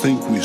[0.00, 0.37] think we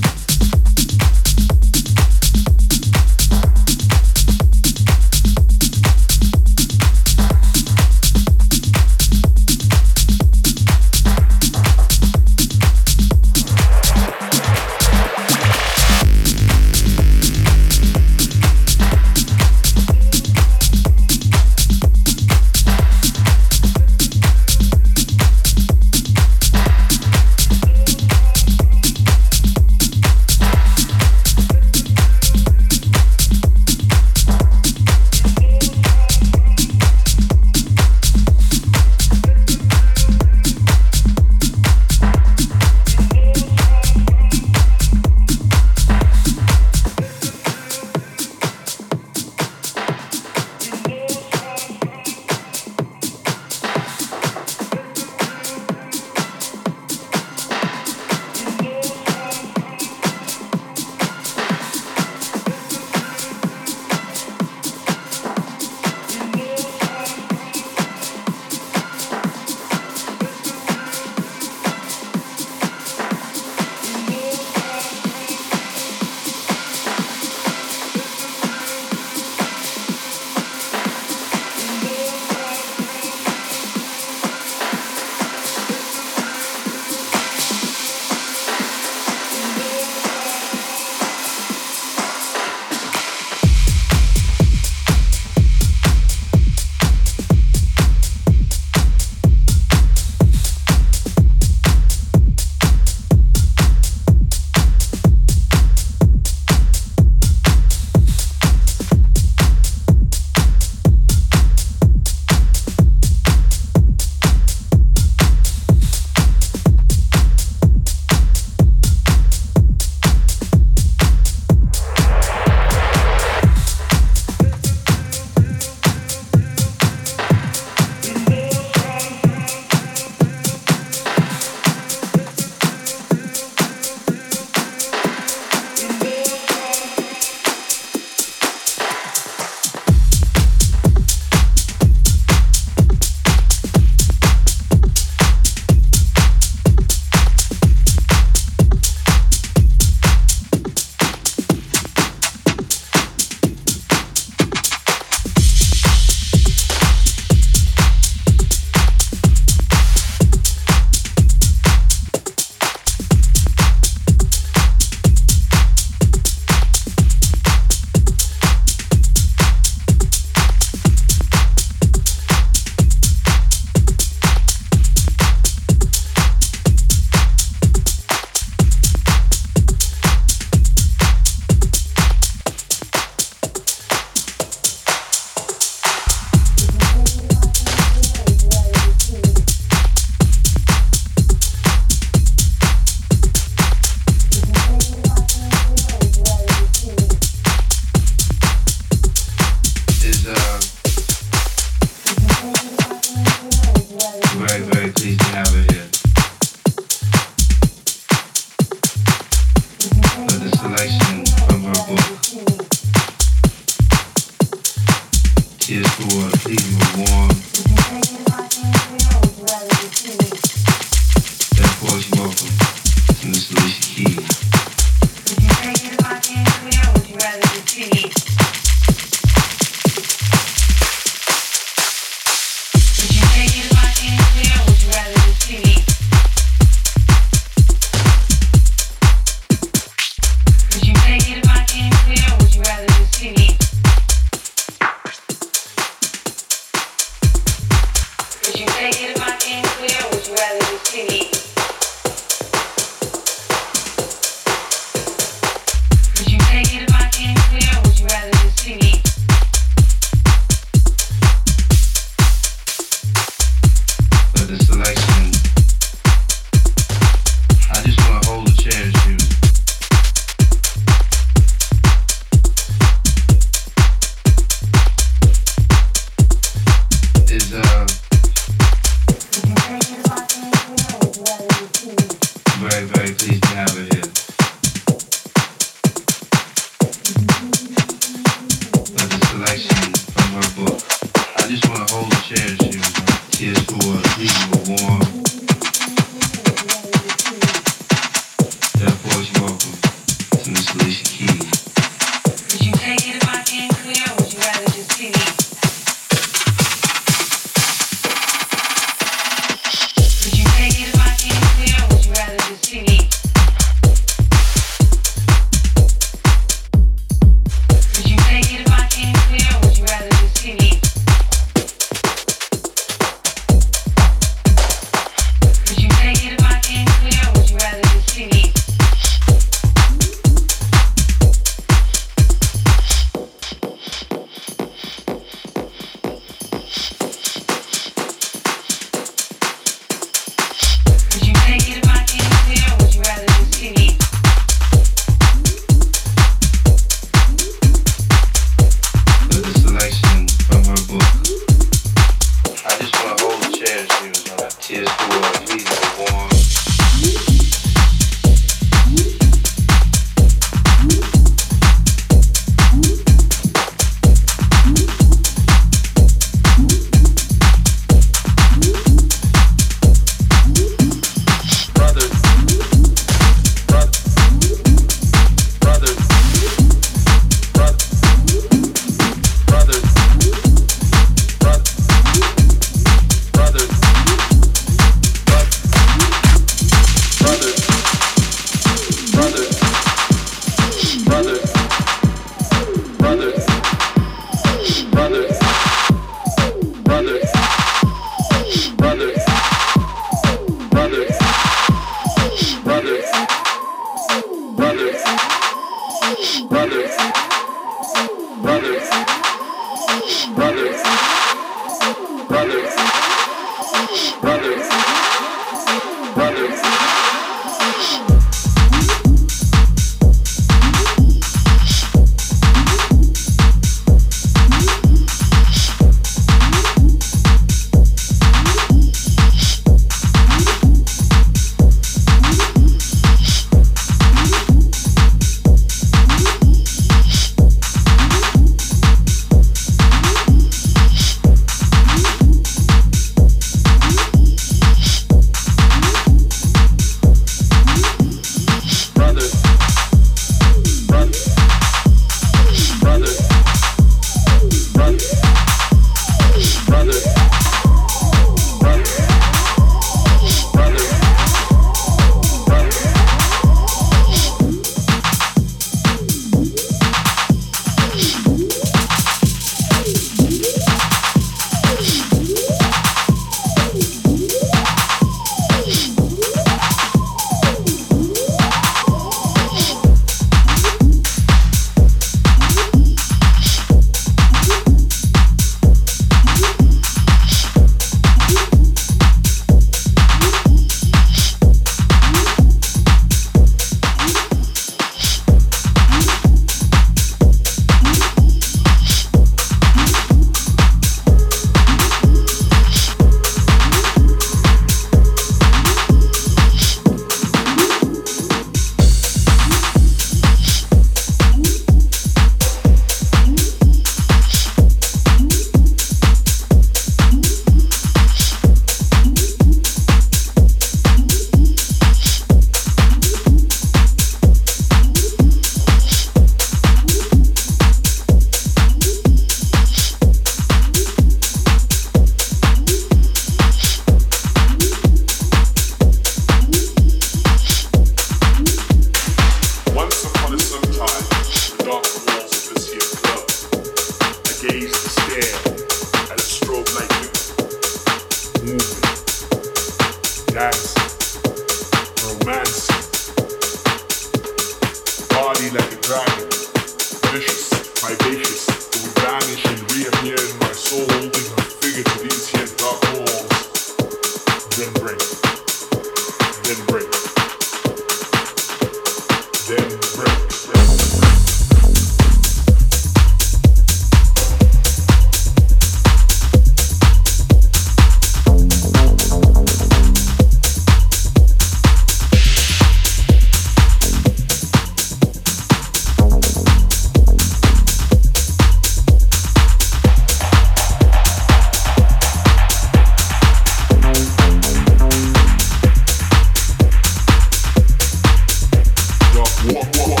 [599.43, 600.00] What, what, what?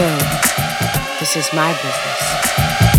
[0.00, 2.89] This is my business.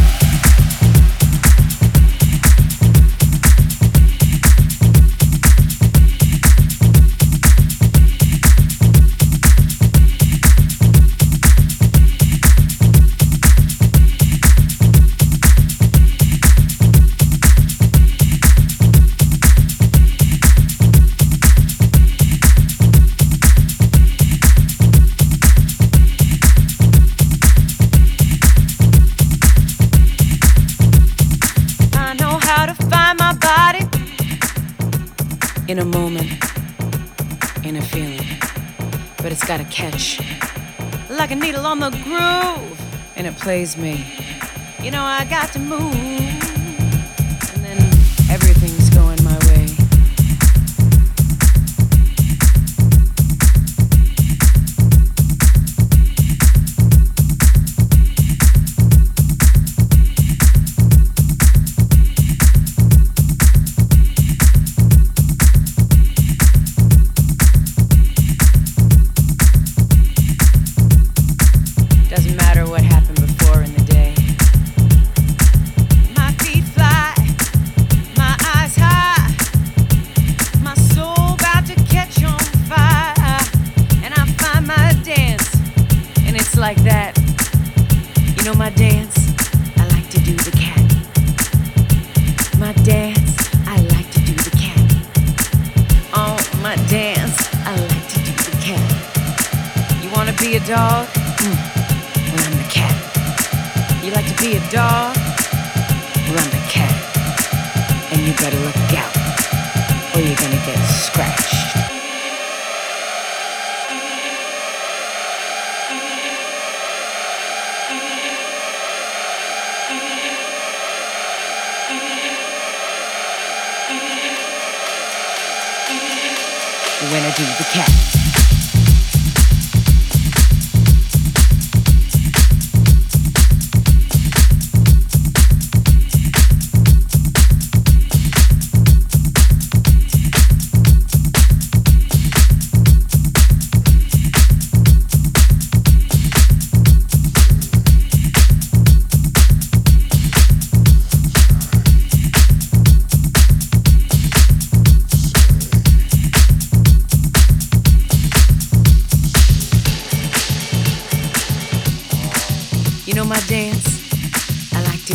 [39.82, 40.20] Catch,
[41.10, 42.80] like a needle on the groove,
[43.16, 44.06] and it plays me.
[44.84, 46.11] You know, I got to move,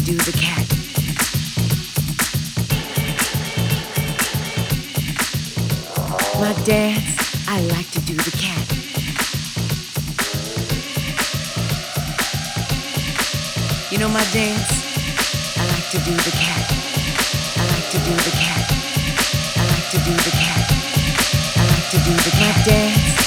[0.07, 0.67] do the cat.
[6.39, 8.67] My dance, I like to do the cat.
[13.91, 14.71] You know my dance?
[15.59, 16.67] I like to do the cat.
[17.57, 18.65] I like to do the cat.
[19.57, 20.71] I like to do the cat.
[21.57, 23.26] I like to do the cat dance.